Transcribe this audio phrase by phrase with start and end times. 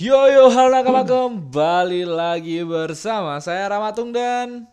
[0.00, 4.64] Yo yo halo nakama kembali lagi bersama saya Ramatung dan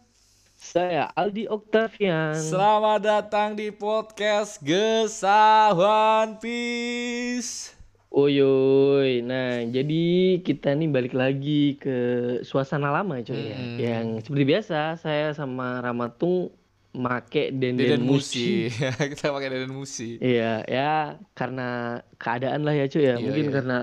[0.55, 2.31] Saya Aldi Octavian.
[2.31, 7.75] selamat datang di podcast Gesah One Piece.
[8.07, 9.19] Uyuy.
[9.19, 11.99] Nah, jadi kita nih balik lagi ke
[12.47, 13.59] suasana lama coy ya.
[13.59, 13.75] Hmm.
[13.83, 16.55] Yang seperti biasa saya sama Ramatung
[16.95, 18.71] make denden, Deden musi.
[18.71, 18.79] Musi.
[19.13, 20.09] Kita pakai Deden Musi.
[20.17, 23.15] Iya, ya karena keadaan lah ya cuy ya.
[23.19, 23.53] Iya, Mungkin iya.
[23.53, 23.77] karena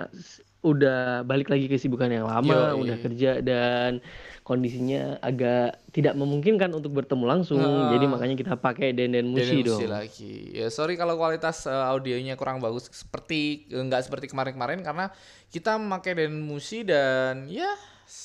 [0.65, 2.89] udah balik lagi kesibukan yang lama, Yoi.
[2.89, 4.01] udah kerja dan
[4.41, 7.61] kondisinya agak tidak memungkinkan untuk bertemu langsung.
[7.61, 7.93] Ah.
[7.93, 9.77] Jadi makanya kita pakai denden musi dong.
[9.77, 10.35] Musi lagi.
[10.57, 15.13] Ya sorry kalau kualitas eh, audionya kurang bagus seperti eh, nggak seperti kemarin-kemarin karena
[15.53, 17.69] kita memakai Deden Musi dan ya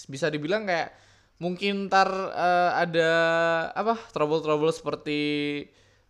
[0.07, 0.95] bisa dibilang kayak
[1.43, 3.11] mungkin ntar eh, ada
[3.75, 5.19] apa trouble-trouble seperti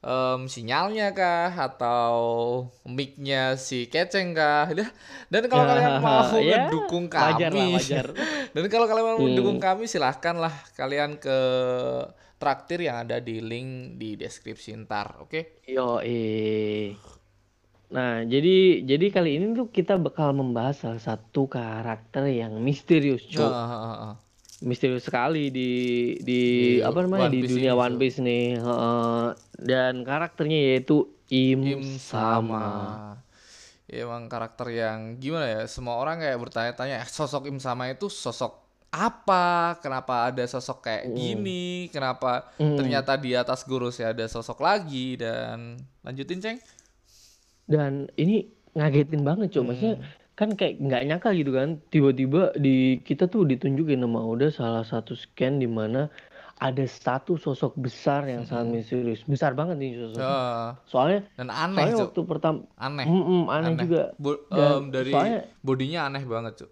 [0.05, 2.13] em, sinyalnya kah atau
[2.97, 4.65] mic-nya si keceng kah
[5.31, 8.05] dan kalau Ya, kalian mau ya, mendukung wajar kami lah, wajar.
[8.55, 9.25] dan kalau kalian mau Hmm.
[9.27, 11.37] mendukung kami silahkan lah kalian ke
[12.39, 16.01] traktir yang ada di link di deskripsi ntar oke Yo,
[17.95, 18.49] Nah, jadi
[18.89, 23.51] jadi kali ini tuh kita bakal membahas salah satu karakter yang misterius, cuy.
[23.51, 24.28] Ah, ah, ah, ah.
[24.61, 25.69] Misterius sekali di
[26.19, 26.41] di
[26.75, 27.95] Di apa namanya One di Piece dunia One.
[27.95, 28.45] Piece nih.
[28.57, 29.25] Heeh.
[29.59, 31.99] dan karakternya yaitu Im, Im Sama.
[31.99, 32.63] sama
[33.85, 38.05] ya, emang karakter yang gimana ya semua orang kayak bertanya-tanya "Eh, sosok Im sama itu
[38.05, 38.55] sosok
[38.89, 42.73] apa kenapa ada sosok kayak gini kenapa Hmm.
[42.75, 46.57] ternyata di atas guru saya ada sosok lagi dan lanjutin ceng
[47.63, 49.61] Dan ini ngagetin banget, cuy.
[49.63, 50.01] Maksudnya
[50.39, 51.83] kan kayak nggak nyangka gitu kan.
[51.91, 56.07] Tiba-tiba di kita tuh ditunjukin sama Oda salah satu scan di mana
[56.59, 59.23] ada satu sosok besar yang sangat misterius.
[59.23, 60.27] Besar banget nih sosoknya.
[60.27, 64.01] Ah, Soalnya dan aneh soalnya waktu pertama aneh Mm-mm, aneh, juga.
[64.15, 66.71] Bo- Dan em, dari soalnya- bodinya aneh banget cuk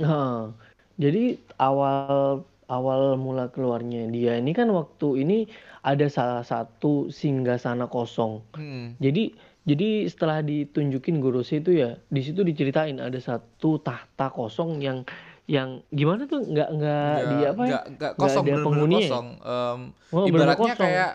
[0.00, 0.50] Nah,
[0.98, 5.38] jadi awal awal mula keluarnya dia ini kan waktu ini
[5.84, 8.40] ada salah satu singgasana kosong.
[8.56, 8.96] Hmm.
[8.98, 15.06] Jadi jadi setelah ditunjukin Gorose itu ya di situ diceritain ada satu tahta kosong yang
[15.46, 16.42] yang gimana tuh?
[16.42, 17.80] Nggak nggak di apa ya?
[17.90, 19.10] nggak kosong ada bener-bener penghuninya ya?
[19.10, 19.26] kosong.
[19.42, 19.80] Em,
[20.12, 21.10] Oh, ibaratnya kosong, kayak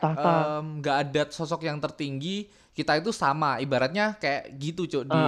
[0.80, 2.38] nggak ada sosok yang tertinggi
[2.72, 3.57] kita itu sama.
[3.57, 5.24] Ibaratnya kayak gitu cuk di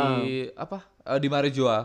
[0.55, 0.63] Ah.
[0.63, 0.77] apa?
[1.07, 1.79] Eh, di Marejoa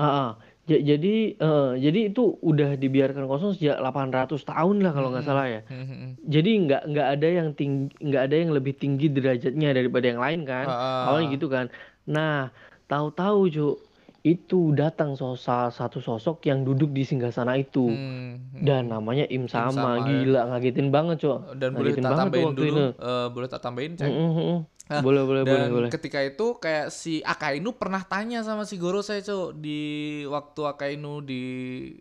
[0.00, 0.30] Ah, ah.
[0.62, 5.46] Ja- jadi eh, jadi itu udah dibiarkan kosong sejak 800 tahun lah kalau nggak salah
[5.48, 5.60] ya.
[5.66, 6.10] Hmm, hmm, hmm.
[6.24, 10.40] Jadi nggak nggak ada yang tinggi nggak ada yang lebih tinggi derajatnya daripada yang lain
[10.42, 10.66] kan.
[10.66, 11.10] Ah.
[11.10, 11.66] Awalnya gitu kan.
[12.04, 12.54] Nah,
[12.86, 13.76] tahu-tahu Cuk,
[14.22, 17.90] itu datang so- salah satu sosok yang duduk di singgasana itu.
[17.90, 18.62] Hmm, hmm.
[18.62, 20.14] Dan namanya Im Sama, Sama, ya.
[20.14, 21.58] gila ngagetin banget, Cuk.
[21.58, 22.86] dan boleh Ngagetin tak banget tuh tambahin dulu itu.
[23.02, 24.60] eh, boleh tak tambahin ceng Mm, mm, mm.
[24.84, 25.90] Nah, Boleh, boleh, boleh, dan boleh.
[25.90, 29.80] ketika itu kayak si Akainu pernah tanya sama si Goro saya cuk di
[30.26, 31.42] waktu Akainu di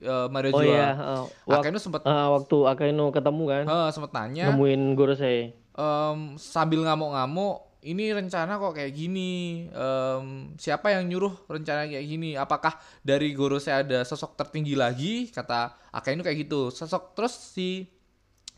[0.02, 4.12] uh, Marejoa Oh iya, uh, wak- Akainu sempat uh, waktu Akainu ketemu kan, eh, sempat
[4.12, 5.53] tanya nemuin Gorosei.
[5.72, 9.31] em, sambil ngamuk-ngamuk ini rencana kok kayak gini?
[9.68, 10.25] Em,
[10.56, 12.36] siapa yang nyuruh rencana kayak gini?
[12.36, 15.30] Apakah dari Goro saya ada sosok tertinggi lagi?
[15.30, 16.69] Kata Akainu kayak gitu.
[16.69, 17.88] Sosok terus si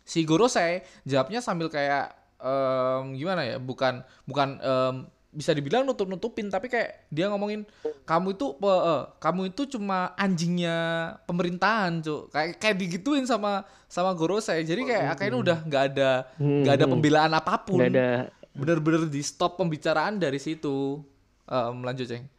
[0.02, 3.94] si Goro saya jawabnya sambil kayak em, gimana ya bukan
[4.24, 4.96] bukan em,
[5.34, 7.66] bisa dibilang nutup nutupin tapi kayak dia ngomongin
[8.06, 10.78] kamu itu pe- eh, kamu itu cuma anjingnya
[11.26, 16.12] pemerintahan cuk kayak kayak digituin sama sama Goro saya jadi kayak Akainu udah nggak ada
[16.38, 18.10] nggak ada Hmm, pembelaan apa pun nggak ada
[18.54, 21.02] bener-bener di stop pembicaraan dari situ
[21.44, 22.30] Em, lanjut ceng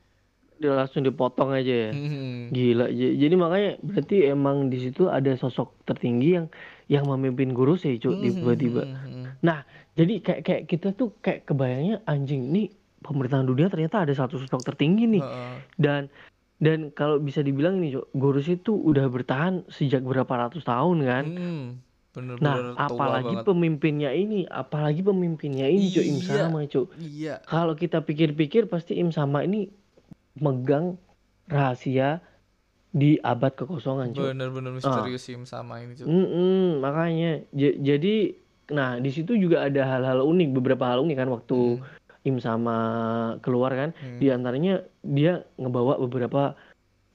[0.54, 1.90] dia langsung dipotong aja ya.
[1.90, 2.46] Hmm.
[2.48, 2.86] Gila.
[2.88, 6.46] Jadi makanya berarti emang di situ ada sosok tertinggi yang
[6.86, 8.86] yang memimpin Gorosei, Cuk, tiba-tiba.
[8.86, 8.94] Hmm.
[9.44, 9.60] Nah,
[9.92, 12.72] jadi kayak kayak kita tuh kayak kebayangnya anjing nih
[13.04, 15.22] pemerintahan dunia ternyata ada satu sosok tertinggi nih.
[15.22, 15.54] Heeh.
[15.76, 16.02] Dan
[16.56, 21.24] dan kalau bisa dibilang ini, Cuk, Gorosei itu udah bertahan sejak berapa ratus tahun kan.
[21.28, 21.64] Hmm.
[22.14, 23.44] bener-bener Nah, apalagi banget.
[23.44, 26.46] pemimpinnya ini, apalagi pemimpinnya ini, Cuk, Im Iya.
[26.46, 26.86] Sama, Cuk.
[26.96, 29.66] iya Kalau kita pikir-pikir pasti Im Sama ini
[30.38, 30.94] megang
[31.50, 32.22] rahasia
[32.94, 34.30] di abad kekosongan, Cuk.
[34.30, 39.84] bener-bener misterius sih sama ini cuk Mm-mm, makanya J- jadi nah di situ juga ada
[39.84, 41.58] hal-hal unik beberapa hal unik kan waktu
[42.24, 42.76] Im sama
[43.40, 43.92] keluar kan.
[43.92, 44.16] Hmm.
[44.16, 46.56] di antaranya dia ngebawa beberapa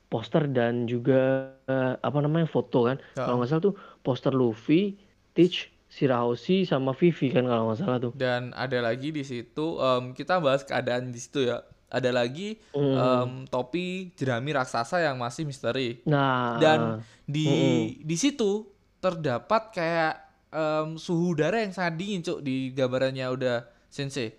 [0.06, 3.02] poster dan juga eh, apa namanya foto kan.
[3.14, 3.26] Ya.
[3.26, 5.02] kalau nggak salah tuh poster Luffy,
[5.34, 8.14] Teach, Shirahoshi sama Vivi kan kalau nggak salah tuh.
[8.14, 11.66] Dan ada lagi di situ em, kita bahas keadaan di situ ya.
[11.90, 12.94] Ada lagi Hmm.
[12.94, 16.06] em, topi jerami raksasa yang masih misteri.
[16.06, 16.62] Nah.
[16.62, 17.50] Dan di
[17.98, 18.70] di situ
[19.00, 24.34] terdapat kayak em, suhu udara yang sangat dingin cuk di gambarannya udah sensei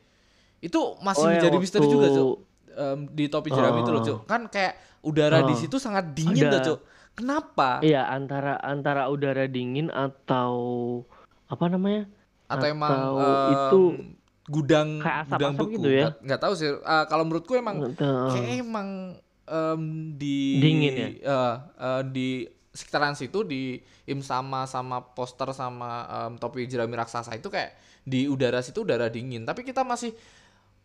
[0.58, 2.36] itu masih Oh, menjadi misteri juga waktu- cuk
[2.72, 4.06] em, di topi jerami itu loh, Oh.
[4.06, 4.18] Cuk.
[4.24, 5.58] Kan kayak udara di Oh.
[5.58, 6.52] situ sangat dingin Ada.
[6.52, 6.78] loh, Cuk.
[7.12, 7.68] Kenapa?
[7.80, 10.52] Iya, antara antara udara dingin atau
[11.46, 12.06] apa namanya?
[12.46, 13.80] Atau emang Atau em, itu
[14.46, 15.72] gudang kayak asap-asap gudang beku?
[15.72, 16.02] gitu ya?
[16.02, 16.68] Nggak, nggak tahu sih.
[16.82, 18.88] Ah, kalau menurutku emang kayak emang
[19.44, 19.82] em,
[20.14, 21.08] di Dingin ya?
[21.10, 22.28] eh, eh, di
[22.70, 27.74] sekitaran situ di im sama sama poster sama em, topi jerami raksasa itu kayak
[28.06, 29.42] di udara situ udara dingin.
[29.42, 30.14] Tapi kita masih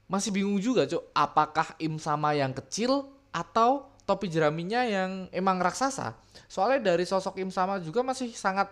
[0.06, 1.02] masih bingung juga cuk.
[1.14, 6.18] Apakah im sama yang kecil atau topi jeraminya yang emang raksasa?
[6.46, 8.70] Soalnya dari sosok im sama juga masih sangat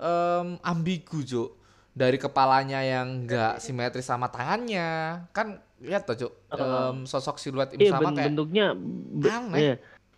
[0.00, 1.50] em, ambigu cuk.
[1.96, 5.24] Dari kepalanya yang enggak simetris sama tangannya.
[5.32, 8.66] Kan lihat tuh cuk em, sosok siluet im Iya, sama ben- kayak bentuknya
[9.12, 9.60] be- aneh.
[9.60, 9.74] iya.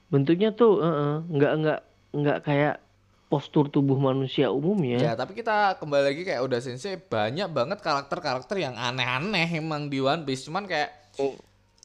[0.08, 2.74] Bentuknya tuh heeh, nggak nggak nggak kayak
[3.28, 5.12] postur tubuh manusia umum Ya, ya.
[5.12, 10.24] tapi kita kembali lagi kayak udah sensei banyak banget karakter-karakter yang aneh-aneh emang di One
[10.24, 10.48] Piece.
[10.48, 10.88] Cuman kayak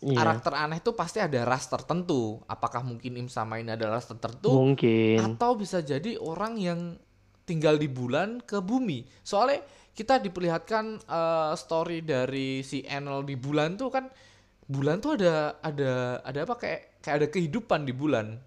[0.04, 0.20] Iya.
[0.20, 2.40] karakter aneh tuh pasti ada ras tertentu.
[2.48, 5.20] Apakah mungkin Im sama ini adalah ras tertentu Mungkin.
[5.20, 6.80] atau bisa jadi orang yang
[7.44, 9.04] tinggal di bulan ke bumi.
[9.20, 14.08] Soalnya kita diperlihatkan eh, story dari si Enel di bulan tuh kan
[14.64, 18.40] bulan tuh ada ada ada apa kayak kayak ada kehidupan di bulan.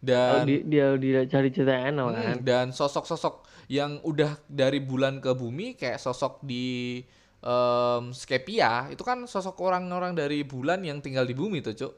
[0.00, 2.36] Dan di, dia dia cari cerita Enel Hmm, kan.
[2.40, 6.98] dan sosok-sosok yang udah dari bulan ke bumi kayak sosok di
[7.40, 11.92] em, Skepia itu kan sosok orang-orang dari bulan yang tinggal di bumi tuh cuk.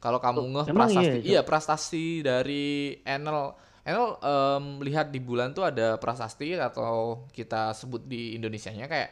[0.00, 3.52] Kalau kamu ngeh emang iya, iya prastasti dari Enel.
[3.84, 9.10] Enel em, lihat di bulan tuh ada prasasti atau kita sebut di Indonesianya kayak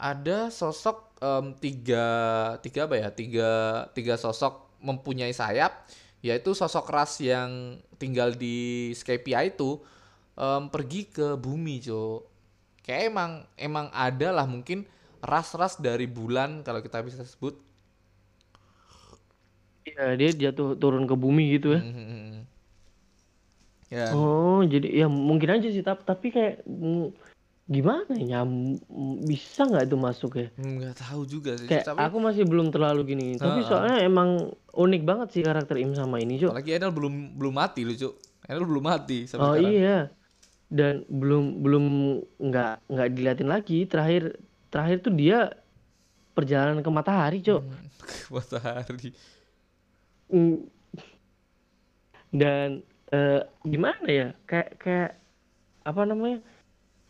[0.00, 2.06] ada sosok em, tiga
[2.64, 3.08] tiga apa ya?
[3.12, 3.50] Tiga
[3.92, 5.84] tiga sosok mempunyai sayap
[6.26, 9.78] yaitu sosok ras yang tinggal di Skepia itu
[10.34, 12.26] em, pergi ke bumi cuk
[12.82, 14.82] kayak emang emang ada lah mungkin
[15.22, 17.58] ras-ras dari bulan kalau kita bisa sebut
[19.86, 21.80] Iya, dia jatuh turun ke bumi gitu ya.
[21.80, 22.42] Mhm.
[23.86, 26.66] ya Oh, jadi ya mungkin aja sih tapi tapi kayak
[27.66, 28.78] gimana ya nyam
[29.26, 30.48] bisa nggak itu masuk ya?
[30.54, 33.26] nggak tahu juga sih Kayak tapi aku masih belum terlalu gini.
[33.34, 33.66] Tapi Heeh.
[33.66, 36.54] soalnya emang unik banget sih karakter Im sama ini, Cuk.
[36.54, 38.14] apalagi Enel belum belum mati loh cuk
[38.46, 39.98] Enel belum mati sampai Oh sekarang iya.
[40.70, 41.84] Dan belum belum
[42.38, 43.82] nggak nggak diliatin lagi.
[43.86, 44.38] Terakhir
[44.70, 45.50] terakhir tuh dia
[46.38, 47.66] perjalanan ke matahari, Cuk.
[47.66, 47.86] Hmm,
[48.30, 49.10] matahari
[50.26, 50.66] Mm.
[52.34, 52.82] Dan
[53.14, 54.28] eh, gimana ya?
[54.46, 55.10] Kayak kayak
[55.86, 56.42] apa namanya?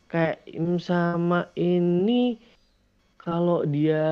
[0.06, 2.38] Kayak Im sama ini
[3.18, 4.06] kalau dia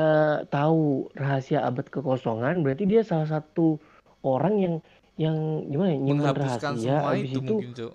[0.51, 3.79] tahu rahasia abad kekosongan, berarti dia salah satu
[4.27, 4.75] orang yang
[5.15, 5.37] yang
[5.71, 6.35] gimana ya?
[6.35, 7.95] Rahasia semua habis itu, itu mungkin cuk.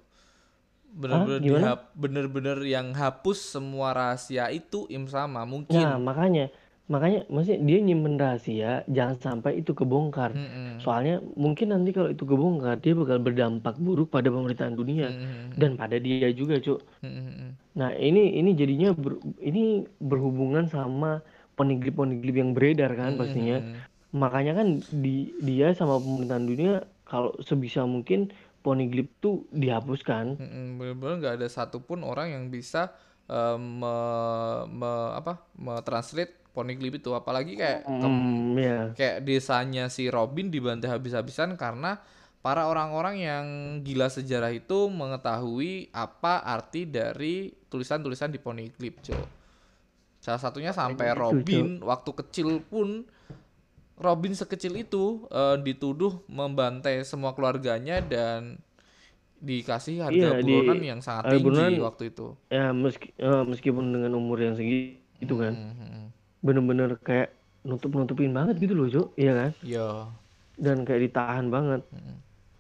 [0.90, 5.78] Bener-bener dihap bener-bener yang hapus semua rahasia itu im sama mungkin.
[5.78, 6.48] Nah, makanya
[6.90, 10.34] makanya maksudnya dia nyimpen rahasia jangan sampai itu kebongkar.
[10.34, 10.82] Mm-mm.
[10.82, 15.54] Soalnya mungkin nanti kalau itu kebongkar dia bakal berdampak buruk pada pemerintahan dunia Mm-mm.
[15.54, 16.82] dan pada dia juga, Cuk.
[17.06, 17.54] Mm-mm.
[17.78, 21.22] Nah, ini ini jadinya ber- ini berhubungan sama
[21.54, 23.62] poniglip-poniglip yang beredar kan pastinya.
[23.62, 23.86] Mm-mm.
[24.10, 26.74] Makanya kan di dia sama pemerintahan dunia
[27.06, 28.34] kalau sebisa mungkin
[28.66, 30.42] poniglip tuh dihapuskan.
[30.42, 30.82] Mm-mm.
[30.82, 32.90] bener-bener nggak ada satupun orang yang bisa
[33.30, 33.96] eh, me,
[34.74, 35.46] me- apa
[35.86, 38.80] translate poneglyph itu apalagi kayak kem- Hmm, ya.
[38.94, 42.02] kayak desanya si Robin dibantai habis-habisan karena
[42.40, 43.46] para orang-orang yang
[43.80, 49.28] gila sejarah itu mengetahui apa arti dari tulisan-tulisan di poneglyph, Cok.
[50.20, 53.04] Salah satunya sampai Robin waktu kecil pun
[53.96, 58.56] Robin sekecil itu eh, dituduh membantai semua keluarganya dan
[59.38, 62.28] dikasih harga Iya, di- buronan yang sangat tinggi buronan- waktu itu.
[62.50, 65.56] Ya meski eh, meskipun dengan umur yang segitu kan.
[65.56, 66.04] Mhm.
[66.40, 69.08] Bener-bener kayak nutup-nutupin banget gitu loh, Cuk.
[69.14, 69.52] Iya kan?
[69.62, 69.88] Yo.
[70.56, 71.82] Dan kayak ditahan banget.
[71.90, 72.16] Mhm.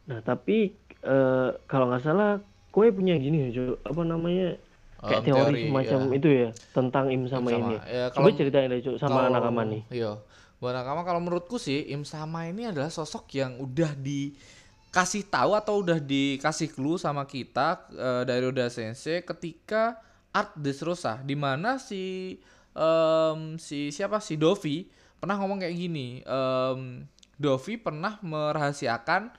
[0.07, 3.79] Nah, tapi eh, kalau nggak salah kue punya gini, Cuk.
[3.81, 4.59] Apa namanya?
[4.99, 6.11] Kayak Em, teori, semacam ya.
[6.11, 7.75] itu ya tentang Im sama, Im ini.
[7.87, 9.83] Ya, Coba kalau ceritain deh, Cuk, sama kalau- anak aman nih.
[9.95, 10.11] Iya.
[10.59, 15.79] Buat nakama kalau menurutku sih Im sama ini adalah sosok yang udah dikasih tahu atau
[15.79, 19.95] udah dikasih clue sama kita eh, dari Oda Sensei ketika
[20.29, 22.35] Art Dressrosa di mana si
[22.79, 24.87] em, si siapa si Dovi
[25.19, 26.23] pernah ngomong kayak gini.
[26.23, 27.03] em,
[27.35, 29.31] Dovi pernah merahasiakan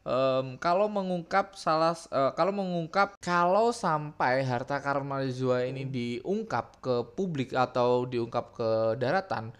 [0.00, 6.94] em, kalau mengungkap salah eh, kalau mengungkap kalau sampai harta karma Zua ini diungkap ke
[7.14, 9.50] publik atau diungkap ke daratan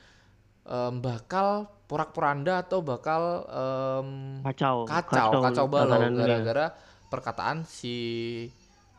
[0.65, 4.09] em, bakal porak-poranda atau bakal em,
[4.43, 6.23] Kacau, kacau kacau balau tatanan dunia.
[6.23, 6.67] gara-gara
[7.11, 7.99] perkataan si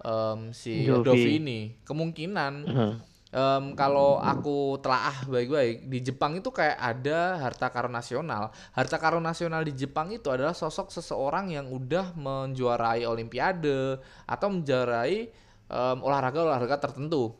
[0.04, 1.04] em, si Dovi.
[1.04, 2.96] Dovi ini kemungkinan Heeh.
[3.32, 8.52] Em, kalau aku telaah baik-baik di Jepang itu kayak ada harta karun nasional.
[8.76, 15.32] Harta karun nasional di Jepang itu adalah sosok seseorang yang udah menjuarai olimpiade atau menjuarai
[15.72, 17.40] em, olahraga-olahraga tertentu.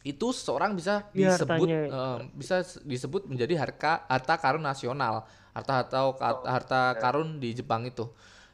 [0.00, 2.56] Itu seseorang bisa Iya, disebut em, bisa
[2.88, 5.28] disebut menjadi harta harta karun nasional.
[5.52, 6.16] Harta atau
[6.46, 8.08] harta karun di Jepang itu.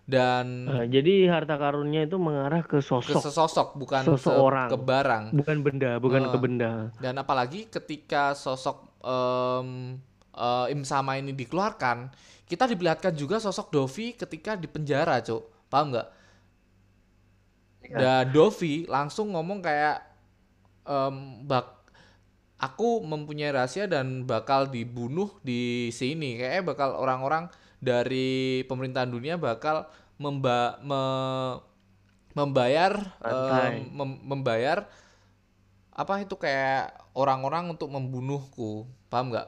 [0.04, 2.84] Dan Nah, jadi harta karunnya itu mengarah ke ke
[3.24, 4.68] sosok, bukan se- seseorang.
[4.68, 5.24] ke barang.
[5.32, 6.40] bukan benda, bukan ke Heeh.
[6.40, 6.72] benda.
[7.00, 9.96] Dan apalagi ketika sosok em,
[10.30, 12.12] eh, Im Sama ini dikeluarkan,
[12.44, 15.40] kita diperlihatkan juga sosok Dovi ketika di penjara, Cuk.
[15.66, 16.08] Paham nggak?
[17.84, 17.96] Iya.
[17.96, 20.04] Dan Dovi langsung ngomong kayak
[20.84, 21.80] em, bak
[22.56, 26.36] aku mempunyai rahasia dan bakal dibunuh di sini.
[26.36, 27.48] Kayaknya bakal orang-orang
[27.84, 28.32] dari
[28.64, 29.84] pemerintahan dunia bakal
[30.16, 31.60] memba me-
[32.32, 34.88] membayar em, mem- membayar
[35.94, 38.88] apa itu kayak orang-orang untuk membunuhku.
[39.06, 39.46] Paham nggak?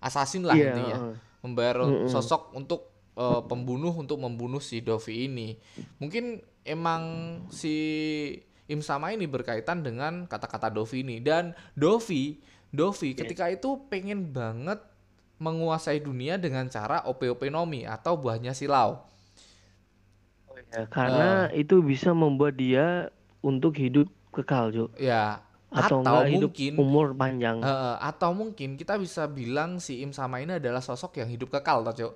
[0.00, 0.98] Assassin lah Iya, intinya.
[1.44, 2.08] membayar Mm-mm.
[2.08, 5.56] sosok untuk eh, pembunuh untuk membunuh si Dovi ini.
[6.00, 7.02] Mungkin emang
[7.50, 7.74] si
[8.66, 11.20] Im Sama ini berkaitan dengan kata-kata Dovi ini.
[11.20, 12.40] Dan Dovi
[12.72, 13.18] Dovi Iya.
[13.22, 14.80] ketika itu pengen banget
[15.36, 19.04] menguasai dunia dengan cara OP-OP Nomi atau buahnya silau
[20.66, 24.84] Ya, karena itu bisa membuat dia untuk hidup kekal, Jo.
[24.96, 25.38] ya
[25.68, 27.56] Atau atau enggak hidup mungkin umur panjang.
[27.60, 31.84] Heeh, atau mungkin kita bisa bilang si Im Sama ini adalah sosok yang hidup kekal
[31.84, 32.12] toh, Cuk.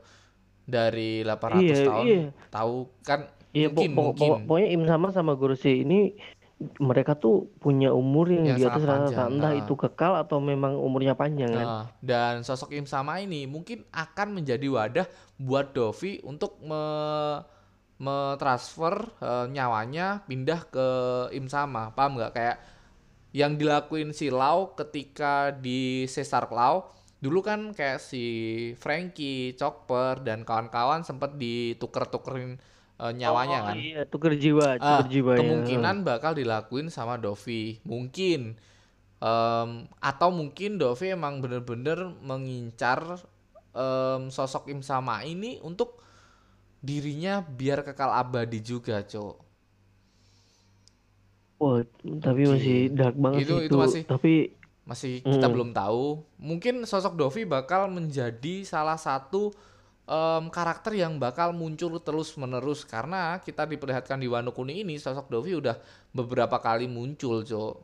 [0.65, 2.23] Dari 800 Iya, tahun iya.
[2.49, 6.15] tahu kan Iya, mungkin po- mungkin po- pokoknya Im sama sama Gorose ini
[6.77, 9.61] mereka tuh punya umur yang, Yang di atas rata-rata panjang, entah ah.
[9.65, 11.67] itu kekal atau memang umurnya panjang kan.
[11.67, 15.07] Heeh, dan sosok Im Sama ini mungkin akan menjadi wadah
[15.41, 16.83] buat Dovi untuk me
[18.01, 20.89] mentransfer eh, nyawanya pindah ke
[21.37, 21.93] Im Sama.
[21.93, 22.33] Paham nggak?
[22.33, 22.57] Kayak
[23.33, 26.91] yang dilakuin si Lau ketika di Caesar Claw
[27.21, 28.25] dulu kan kayak si
[28.81, 32.57] Frankie, Chopper dan kawan-kawan sempat dituker-tukerin
[33.01, 33.77] eh, nyawanya Oh, kan.
[33.77, 35.39] iya, tuker jiwa, Ah, tuker jiwa ya.
[35.41, 38.61] kemungkinan bakal dilakuin sama Dovi mungkin
[39.19, 43.21] Em, atau mungkin Dovi emang bener-bener mengincar
[43.71, 46.01] em, sosok Im Sama ini untuk
[46.81, 49.37] dirinya biar kekal abadi juga cok
[51.59, 51.85] Wah,
[52.17, 52.57] tapi Mungkin.
[52.57, 54.33] masih dark banget Itu- sih itu masih- Tapi
[54.83, 55.53] masih kita Mm.
[55.53, 56.05] belum tahu
[56.41, 59.53] mungkin sosok Dovi bakal menjadi salah satu
[60.11, 65.27] em, karakter yang bakal muncul terus menerus karena kita diperlihatkan di Wano Kuni ini sosok
[65.33, 65.77] Dovi udah
[66.19, 67.75] beberapa kali muncul cok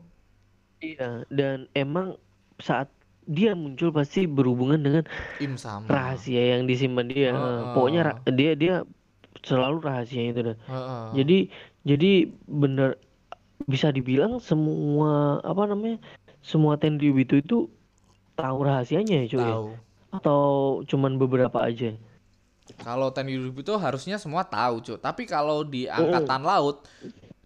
[0.84, 2.16] iya, dan emang
[2.60, 2.88] saat
[3.26, 5.04] dia muncul pasti berhubungan dengan
[5.42, 7.30] Im Sama rahasia yang disimpan dia.
[7.34, 7.74] Heeh.
[7.74, 8.74] Pokoknya ra- dia dia
[9.42, 10.56] selalu rahasia itu dah.
[10.70, 11.04] Heeh.
[11.18, 11.38] Jadi
[11.82, 12.10] jadi
[12.46, 12.90] bener
[13.66, 15.98] bisa dibilang semua apa namanya
[16.44, 17.66] semua Tenryubito itu
[18.38, 19.56] tahu rahasianya ya cuy ya?
[19.56, 19.68] tahu
[20.16, 20.42] atau
[20.88, 21.92] cuman beberapa aja
[22.82, 24.98] Kalau TNI itu harusnya semua tahu, Cuk.
[24.98, 26.82] Tapi kalau di angkatan laut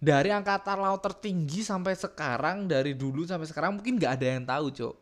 [0.01, 4.65] dari angkatan laut tertinggi sampai sekarang dari dulu sampai sekarang mungkin nggak ada yang tahu,
[4.73, 4.95] Cuk.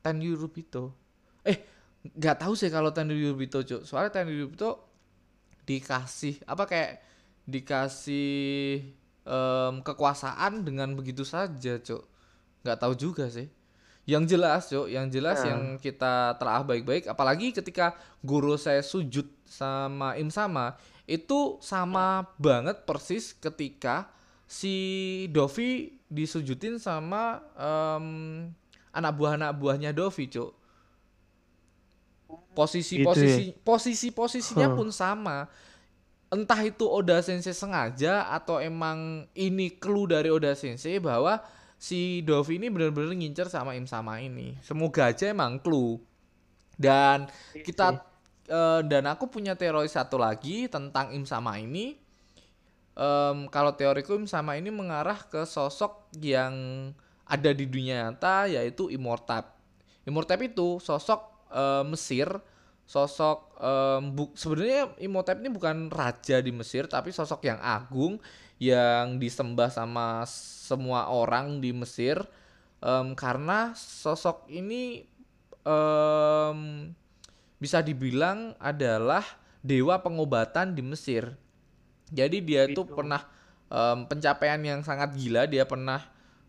[0.00, 0.96] TNI Rubito.
[1.44, 1.60] Eh,
[2.08, 3.84] nggak tahu sih kalau TNI Rubito, Cuk.
[3.84, 4.80] Soalnya TNI Rubito
[5.64, 6.92] dikasih apa kayak
[7.44, 8.80] dikasih
[9.24, 12.04] em, kekuasaan dengan begitu saja, Cuk.
[12.64, 13.48] Nggak tahu juga sih.
[14.04, 15.48] Yang jelas, Cuk, yang jelas Nah.
[15.52, 22.84] yang kita telah baik-baik apalagi ketika guru saya sujud sama Im sama itu sama banget
[22.88, 24.08] persis ketika
[24.48, 24.74] si
[25.32, 28.06] Dovi disujudin sama em,
[28.94, 30.52] anak buah anak buahnya Dovi, Cuk.
[32.54, 33.10] Posisi Gitu ya?
[33.10, 34.76] posisi posisi posisinya Huh.
[34.78, 35.50] pun sama.
[36.30, 41.38] Entah itu Oda Sensei sengaja atau emang ini clue dari Oda Sensei bahwa
[41.78, 44.58] si Dovi ini benar-benar ngincer sama Im sama ini.
[44.62, 46.02] Semoga aja emang clue.
[46.74, 47.30] Dan
[47.62, 48.02] kita
[48.48, 51.96] eh, dan aku punya teori satu lagi tentang Im sama ini.
[52.94, 56.54] Em, kalau teoriku Im sama ini mengarah ke sosok yang
[57.26, 59.50] ada di dunia nyata yaitu Immortab.
[60.06, 61.20] Immortab itu sosok
[61.50, 62.28] eh, Mesir,
[62.86, 63.56] sosok
[64.12, 68.20] bu- sebenarnya Imhotep ini bukan raja di Mesir tapi sosok yang agung
[68.60, 72.20] yang disembah sama semua orang di Mesir
[72.84, 75.08] Em, karena sosok ini
[75.64, 76.92] em,
[77.64, 79.24] bisa dibilang adalah
[79.64, 81.24] dewa pengobatan di Mesir.
[82.12, 82.94] Jadi dia itu Gitu.
[82.94, 83.22] pernah
[83.72, 86.00] em, pencapaian yang sangat gila, dia pernah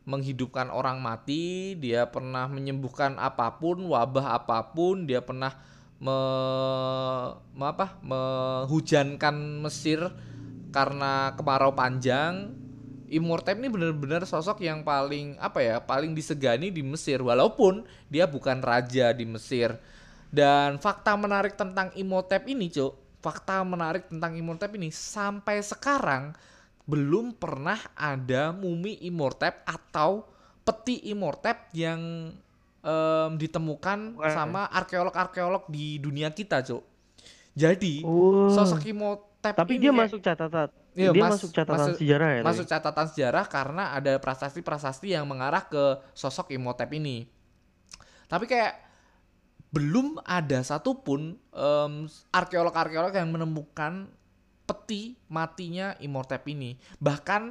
[0.06, 5.56] menghidupkan orang mati, dia pernah menyembuhkan apa pun, wabah apa pun, dia pernah
[5.98, 6.18] me,
[7.56, 7.98] me- apa?
[8.04, 10.00] mehujankan Mesir
[10.76, 12.52] karena kemarau panjang
[13.06, 18.60] Imhotep ini benar-benar sosok yang paling apa ya paling disegani di Mesir walaupun dia bukan
[18.66, 19.78] raja di Mesir
[20.30, 26.34] dan fakta menarik tentang Imhotep ini cuk fakta menarik tentang Imhotep ini sampai sekarang
[26.86, 30.30] belum pernah ada mumi Imhotep atau
[30.62, 32.30] peti Imhotep yang
[32.80, 34.30] em, ditemukan Wah.
[34.30, 36.86] sama arkeolog-arkeolog di dunia kita cuk
[37.52, 38.52] jadi Wah.
[38.52, 40.70] sosok Imhotep Tapi ini dia kayak- masuk catatan.
[40.96, 42.42] Iya, dia mas- masuk catatan masuk- sejarah ya.
[42.42, 47.28] masuk catatan sejarah karena ada prasasti-prasasti yang mengarah ke sosok Imhotep ini.
[48.26, 48.85] Tapi kayak
[49.74, 51.94] belum ada satupun em,
[52.32, 54.08] arkeolog-arkeolog yang menemukan
[54.66, 56.80] peti matinya Imhotep ini.
[56.98, 57.42] Bahkan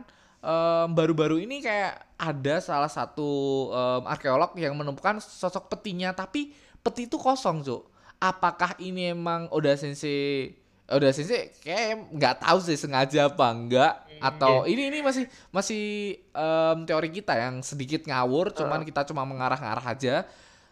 [0.40, 7.06] em, baru-baru ini kayak ada salah satu em, arkeolog yang menemukan sosok petinya, tapi peti
[7.08, 7.90] itu kosong, Cuk.
[8.22, 14.64] Apakah ini emang Oda Sensei Oda Sensei kayak nggak tahu sih sengaja apa enggak atau
[14.64, 20.24] ini ini masih masih em, teori kita yang sedikit ngawur, cuman kita cuma mengarah-ngarah aja.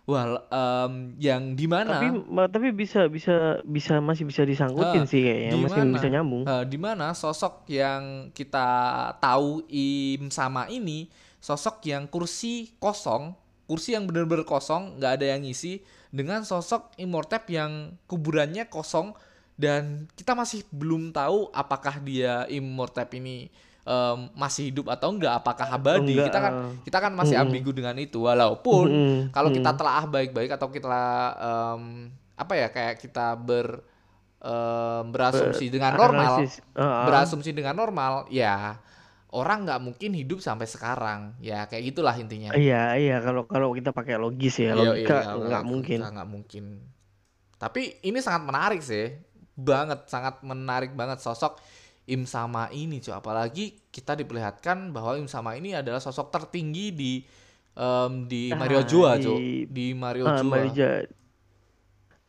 [0.02, 1.94] Wah, em, yang di mana?
[1.94, 2.10] Tapi
[2.50, 6.42] tapi bisa bisa bisa masih bisa disangkutin Ah, sih kayaknya di masih bisa nyambung.
[6.42, 8.66] Eh, di mana sosok yang kita
[9.22, 11.06] tahu Im sama ini
[11.38, 13.38] sosok yang kursi kosong,
[13.70, 19.14] kursi yang benar-benar kosong, nggak ada yang ngisi dengan sosok Imhotep yang kuburannya kosong
[19.54, 25.68] dan kita masih belum tahu apakah dia Imhotep ini em, masih hidup atau enggak, apakah
[25.68, 26.14] abadi.
[26.14, 26.70] Enggak, Kita kan ah.
[26.80, 27.50] kita kan masih Mm-mm.
[27.50, 29.78] ambigu dengan itu walaupun Mm-mm, kalau kita mm.
[29.78, 31.00] telaah baik-baik atau kita
[31.38, 31.82] em,
[32.34, 33.82] apa ya kayak kita ber
[34.38, 36.62] em, berasumsi dengan normal Analisis.
[36.74, 37.06] Ah.
[37.06, 38.78] berasumsi dengan normal ya
[39.32, 43.88] orang nggak mungkin hidup sampai sekarang ya kayak gitulah intinya Iya iya kalau kalau kita
[43.90, 45.98] pakai logis ya Iya, logika iya, nggak mungkin.
[46.04, 46.64] nggak mungkin
[47.56, 49.14] tapi ini sangat menarik sih
[49.54, 51.56] banget sangat menarik banget sosok
[52.04, 57.12] Im Sama ini cuy apalagi kita diperlihatkan bahwa Im Sama ini adalah sosok tertinggi di
[57.72, 59.18] em, di Ah, Mario di- cuy
[59.66, 60.90] di Mario Ah, Joa Marija.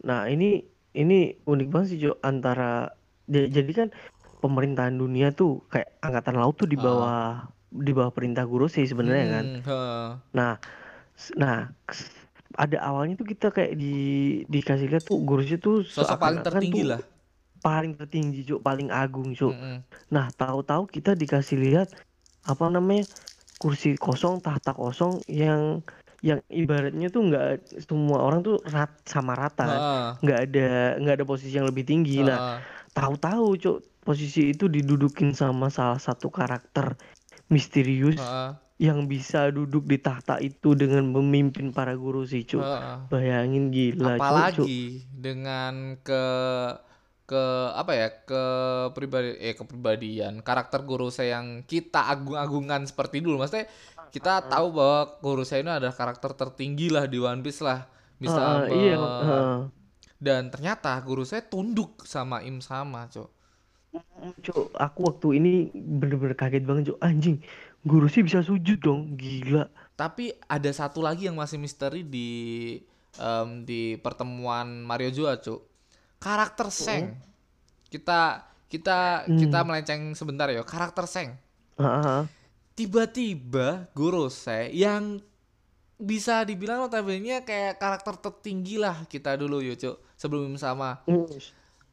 [0.04, 0.62] Nah ini
[0.94, 2.94] ini unik banget sih Jo antara
[3.26, 3.88] ja- jadi kan
[4.40, 6.84] pemerintahan dunia tuh kayak angkatan laut tuh di Ah.
[6.84, 7.22] bawah
[7.74, 9.46] di bawah perintah guru sih sebenarnya kan.
[9.64, 10.10] Hmm.
[10.32, 10.52] Nah,
[11.12, 12.14] s- nah s-
[12.54, 13.96] ada awalnya tuh kita kayak di
[14.46, 17.02] dikasih lihat tuh gurusnya tuh sosok paling tertinggi tuh lah
[17.66, 19.56] paling tertinggi Cuk, paling agung Cuk.
[19.56, 19.84] Mm-mm.
[20.14, 21.88] Nah, tahu-tahu kita dikasih lihat
[22.44, 23.08] apa namanya
[23.62, 25.82] kursi kosong, tahta kosong yang
[26.24, 27.48] yang ibaratnya tuh nggak
[27.88, 29.82] semua orang tuh rat, sama rata kan.
[30.24, 30.68] Nggak ada
[31.02, 32.24] nggak ada posisi yang lebih tinggi.
[32.28, 32.60] Nah, heeh.
[32.98, 36.96] tahu-tahu Cuk, posisi itu didudukin sama salah satu karakter
[37.54, 42.68] misterius Heeh, yang bisa duduk di tahta itu dengan memimpin para guru sih Cuk.
[42.68, 43.00] heeh.
[43.12, 44.70] Bayangin gila Cuk, Cuk.
[44.70, 46.24] apalagi dengan ke
[47.34, 48.44] ke apa ya ke
[48.94, 53.42] pribadi eh kepribadian karakter guru saya yang kita agung-agungan seperti dulu.
[53.42, 53.66] Maksudnya
[54.14, 57.90] kita tahu bahwa guru saya ini adalah karakter tertinggi lah di One Piece lah.
[58.22, 59.58] Bisa Heeh, iya, heeh.
[60.22, 63.30] dan ternyata guru saya tunduk sama Im sama cok.
[64.42, 66.98] Cuk, aku waktu ini bener-bener kaget banget, Cuk.
[66.98, 67.38] Anjing,
[67.86, 69.70] guru sih bisa sujud dong, gila.
[69.94, 72.30] tapi ada satu lagi yang masih misteri di
[73.18, 75.73] em, di pertemuan Mario Joa cok
[76.24, 77.20] karakter Seng
[77.86, 78.98] kita kita
[79.30, 79.68] kita Hmm.
[79.68, 81.36] melenceng sebentar ya karakter Seng
[81.76, 82.24] Heeh.
[82.74, 85.20] tiba-tiba Gorosei yang
[85.96, 91.28] bisa dibilang notabene kayak karakter tertinggi lah kita dulu yo cuk sebelum sama Mm,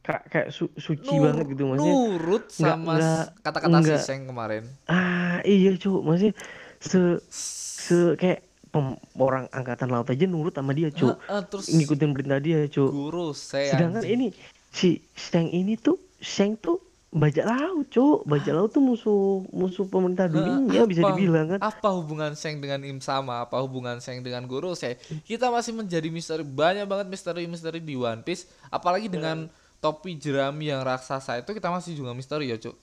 [0.01, 1.93] Kayak kayak su- suci Nur- banget gitu maksudnya.
[1.93, 2.97] nurut sama
[3.37, 3.93] kata-kata si.
[4.01, 6.01] Seng kemarin Ah, iya, Cuk.
[6.01, 6.33] Maksudnya
[6.79, 8.41] se se kayak
[8.71, 11.19] pem- orang angkatan laut aja nurut sama dia, Cuk.
[11.19, 12.87] Heeh, terus Ngikutin perintah dia, Cuk.
[12.87, 14.15] Gorosei Sedangkan anjing.
[14.15, 14.27] ini
[14.69, 16.79] si Sheng ini tuh Sheng tuh
[17.09, 18.23] bajak laut, Cuk.
[18.23, 21.59] Bajak laut tuh musuh musuh pemerintah dunia bisa apa- dibilang kan.
[21.61, 26.41] apa hubungan Seng dengan Im sama apa hubungan Seng dengan Gorosei kita masih menjadi misteri
[26.41, 31.93] banyak banget misteri-misteri di One Piece apalagi dengan topi jerami yang raksasa itu kita masih
[31.93, 32.77] juga misteri ya cuk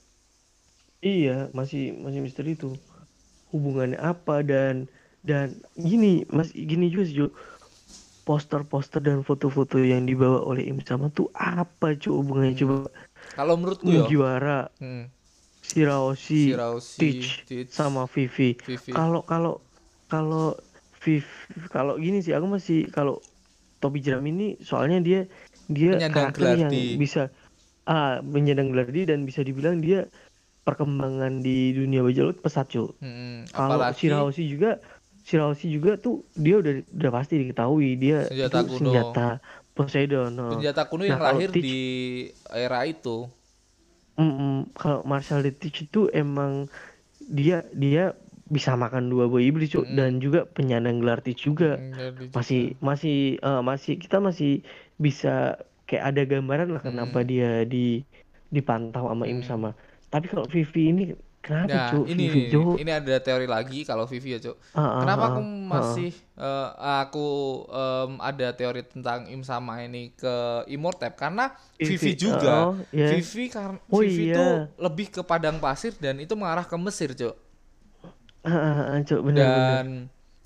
[0.99, 2.75] Iya, masih masih misteri itu.
[3.49, 4.91] Hubungannya apa dan
[5.25, 7.29] dan gini, Mas gini juga sih.
[8.29, 12.21] Poster-poster dan foto-foto yang dibawa oleh Im Sama tuh apa, Cu?
[12.21, 12.93] Hubungannya coba
[13.33, 15.09] kalau menurutku ya Mugiwara, hmm,
[15.65, 16.53] Shirahoshi,
[17.01, 18.57] Teach, Teach, sama Vivi.
[18.61, 18.93] Vivi.
[18.93, 19.65] Kalau kalau
[20.13, 20.57] kalau
[21.01, 21.25] Viv
[21.73, 23.23] kalau gini sih aku masih kalau
[23.79, 25.21] Topi Jerami ini soalnya dia
[25.71, 27.31] dia karakter yang bisa
[27.87, 30.05] ah menyandang Gelardi dan bisa dibilang dia
[30.67, 32.93] perkembangan di dunia bajak laut pesat cuy.
[33.01, 34.83] Hmm, Kalau Shirahoshi juga
[35.29, 36.15] Shirahoshi juga tuh
[36.45, 38.91] dia udah udah pasti diketahui dia Senjata itu kuno.
[38.91, 39.21] senjata
[39.77, 40.29] Poseidon.
[40.39, 40.43] no.
[40.51, 41.77] penjata kuno Nah, yang lahir Teach- di
[42.49, 43.29] era itu
[44.21, 44.75] Mm-mm.
[44.79, 46.53] Kalau Marshall the Teach itu emang
[47.39, 48.01] dia dia
[48.57, 51.67] bisa makan dua buah iblis cuk dan juga penyandang gelar tis juga
[51.99, 52.77] jadi masih juga.
[52.89, 53.13] masih
[53.47, 54.51] eh, masih kita masih
[55.07, 55.29] bisa
[55.89, 57.29] kayak ada gambaran lah kenapa Mm.
[57.31, 57.79] dia di
[58.57, 59.49] dipantau sama Im Mm.
[59.51, 59.69] sama
[60.13, 61.03] tapi kalau Vivi ini
[61.43, 64.57] kenapa Nah, cuk ini Vivi cuk ini ada teori lagi kalau Vivi ya, Cuk.
[64.75, 66.69] Ah, ah, Kenapa ah, aku masih eh,
[67.03, 67.29] aku
[67.71, 72.73] em, ada teori tentang Im sama ini ke Immortep karena Vivi Vivi juga.
[72.73, 76.67] oh ya Vivi karena oh Vivi iya tuh lebih ke padang pasir dan itu mengarah
[76.67, 77.35] ke Mesir, Cuk.
[78.45, 79.87] Ah, ah, ah, cuk benar-benar Dan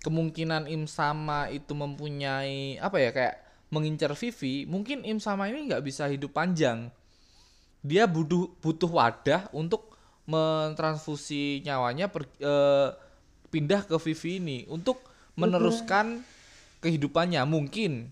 [0.02, 3.34] kemungkinan Im sama itu mempunyai apa ya kayak
[3.72, 6.92] mengincar Vivi, mungkin Im sama ini nggak bisa hidup panjang.
[7.82, 9.91] Dia butuh butuh wadah untuk
[10.32, 12.88] mentransfusi nyawanya per- eh,
[13.48, 16.24] pindah ke Vivi ini untuk meneruskan
[16.80, 17.44] kehidupannya.
[17.44, 18.08] Mungkin.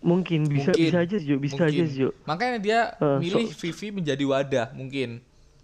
[0.00, 0.84] Mungkin bisa Mungkin.
[0.86, 1.38] bisa aja sih Cuk.
[1.38, 1.84] bisa aja mungkin.
[1.86, 2.12] Sih Cuk.
[2.24, 5.10] makanya dia so- milih Vivi menjadi wadah mungkin.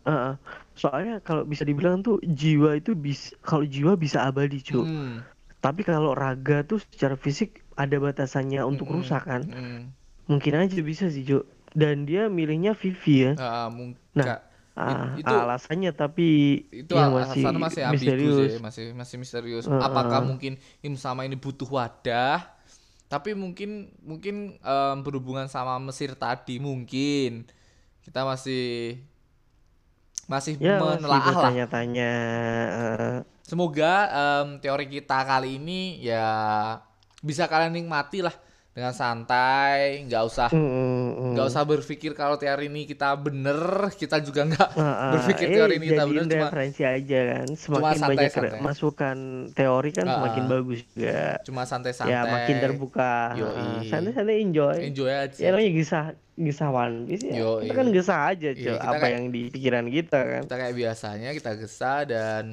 [0.03, 0.39] Ah.
[0.77, 4.85] soalnya kalau bisa dibilang tuh jiwa itu bisa kalau jiwa bisa abadi cuk.
[4.85, 5.25] Hmm,
[5.59, 9.43] tapi kalau raga tuh secara fisik ada batasannya untuk mm-mm, rusak kan?
[9.43, 9.89] mm-mm.
[10.27, 11.43] mungkin aja bisa sih cuk.
[11.73, 13.33] Dan dia milihnya Vivi ya.
[13.35, 14.45] Ah, mung- Nah,
[14.77, 16.23] Ah, itu alasannya tapi
[16.75, 18.53] itu al- masih alasannya masih misterius.
[18.53, 19.67] sih masih masih misterius.
[19.71, 19.81] Heeh.
[19.81, 22.43] apakah mungkin Im sama ini butuh wadah?
[23.07, 27.47] Tapi mungkin mungkin em, berhubungan sama Mesir tadi mungkin.
[28.05, 28.99] Kita masih
[30.27, 31.53] masih ya menelaah lah.
[31.55, 32.11] bertanya-tanya
[32.83, 36.27] eh, semoga em, teori kita kali ini ya
[37.23, 38.35] bisa kalian nikmati lah
[38.77, 40.69] dengan santai nggak usah mm, mm,
[41.17, 41.31] mm.
[41.33, 43.57] nggak usah berpikir kalau teori ini kita bener
[43.91, 47.47] kita juga nggak Ah, ah, berpikir eh, teori ini kita bener cuma referensi aja kan.
[47.49, 48.59] semakin santai, banyak santai.
[48.61, 49.17] masukan
[49.51, 51.41] teori kan Ah, semakin bagus juga.
[51.41, 52.13] Cuma santai-santai.
[52.13, 53.15] Ya makin terbuka.
[53.83, 54.77] Santai-santai enjoy.
[54.85, 55.41] Enjoy aja.
[55.41, 56.05] Ya namanya gisah
[56.37, 57.35] gisah One Piece ya.
[57.35, 57.65] Yoi.
[57.65, 60.43] kita kan gisah aja Iya, cuy apa kayak- yang di pikiran kita kan.
[60.45, 62.45] Kita kayak biasanya kita gesa dan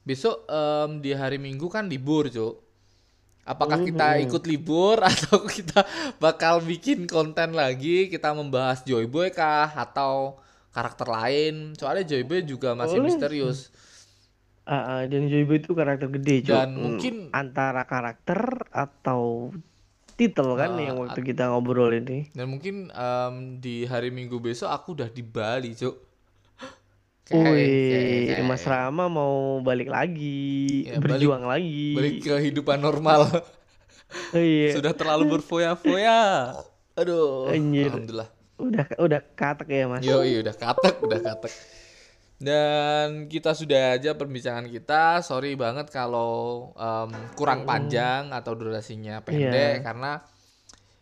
[0.00, 2.63] besok em, di hari Minggu kan libur cuk
[3.44, 4.24] apakah Hmm, kita hmm.
[4.26, 5.84] ikut libur atau kita
[6.18, 10.40] bakal bikin konten lagi kita membahas Joyboy kah atau
[10.72, 11.76] karakter lain?
[11.76, 13.08] Soalnya Joyboy juga masih Boleh.
[13.08, 13.70] misterius.
[14.64, 19.52] Ah, ah, dan Joyboy itu karakter gede cuy Dan Hmm, mungkin- antara karakter atau
[20.16, 22.32] titel kan Ah, yang waktu kita ngobrol ini.
[22.32, 26.13] Dan mungkin em, di hari Minggu besok aku udah di Bali cuk
[27.26, 31.96] Wih, Mas Rama mau balik lagi, Ya, balik- berjuang lagi.
[31.96, 33.24] balik ke kehidupan normal
[34.30, 34.76] Oh, iya.
[34.76, 36.52] sudah terlalu berfoya-foya
[36.94, 37.88] aduh Anjir.
[37.88, 40.00] alhamdulillah Udah udah katek ya, Mas.
[40.00, 41.50] Yo, udah katek, udah katek.
[42.36, 45.18] Dan kita sudah aja perbincangan kita.
[45.20, 49.82] Sorry banget kalau em, kurang panjang atau durasinya pendek Iya.
[49.82, 50.22] karena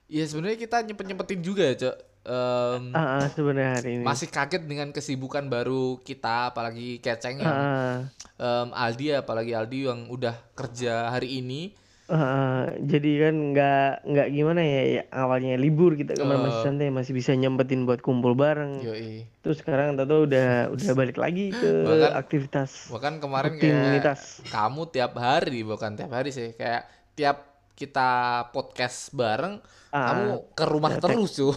[0.06, 1.96] ya sebenarnya kita nyempet-nyempetin juga ya, Cok.
[2.22, 4.02] Em, Ah, ah, sebenarnya hari ini.
[4.02, 7.98] masih kaget dengan kesibukan baru kita apalagi Keceng yang ah.
[8.36, 11.74] em, Aldi apalagi Aldi yang udah kerja hari ini.
[12.06, 12.68] Ah.
[12.78, 16.64] jadi kan nggak nggak gimana ya, ya, awalnya libur kita kemarin masih Eh.
[16.64, 18.78] santai masih bisa nyempetin buat kumpul bareng.
[18.78, 19.24] Yoi.
[19.40, 25.16] Terus sekarang tahu udah udah balik lagi ke Bahkan- aktivitas Bahkan kemarin kayak kamu tiap
[25.16, 28.10] hari bukan tiap hari sih kayak tiap kita
[28.52, 29.58] podcast bareng
[29.88, 31.48] Ah, kamu ke rumah ya, terus cu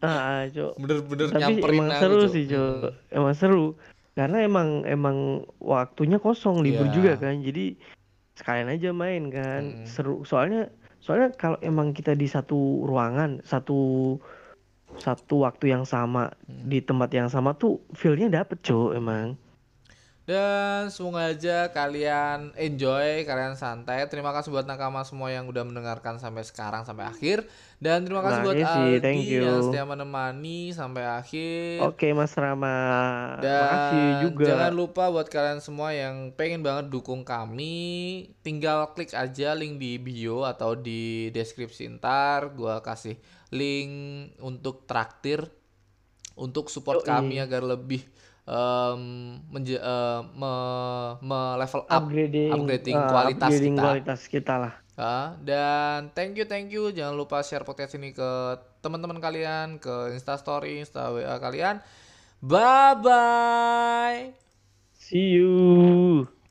[0.00, 0.72] ah, Cok.
[0.76, 2.32] bener-bener Tapi emang seru Cuk.
[2.32, 2.74] sih, Cok.
[2.82, 3.16] Hmm.
[3.16, 3.66] Emang seru.
[4.12, 5.16] Karena emang emang
[5.56, 6.94] waktunya kosong libur Iya.
[6.94, 7.40] juga kan.
[7.40, 7.80] Jadi
[8.34, 9.62] sekalian aja main kan.
[9.80, 9.88] Mm.
[9.88, 10.20] Seru.
[10.22, 10.68] Soalnya
[10.98, 14.16] soalnya kalau emang kita di satu ruangan, satu
[14.92, 16.68] satu waktu yang sama Hmm.
[16.68, 19.40] di tempat yang sama tuh feel-nya dapet, Cok, emang.
[20.22, 26.22] Dan semoga aja kalian enjoy kalian santai terima kasih buat nakama semua yang udah mendengarkan
[26.22, 27.42] sampai sekarang sampai akhir
[27.82, 29.42] dan terima kasih buat Makasih, Aldi thank you.
[29.42, 32.78] yang setia menemani sampai akhir Oke, Mas Rama.
[33.42, 34.46] Dan Makasih juga.
[34.46, 39.98] jangan lupa buat kalian semua yang pengen banget dukung kami, tinggal klik aja link di
[39.98, 42.54] bio atau di deskripsi ntar.
[42.54, 43.18] Gua kasih
[43.50, 43.90] link
[44.38, 45.42] untuk traktir
[46.38, 47.10] untuk support Yoi.
[47.10, 48.06] kami agar lebih
[48.42, 49.02] em,
[49.48, 53.82] menje- eh, me- me- level up upgrading, upgrading ah, kualitas upgrading kita.
[53.82, 54.74] kualitas kita lah.
[54.92, 58.30] Ah, dan thank you thank you jangan lupa share podcast ini ke
[58.82, 61.80] teman-teman kalian ke Insta Story, Insta WA kalian.
[62.38, 64.18] Bye bye.
[64.92, 66.41] See you.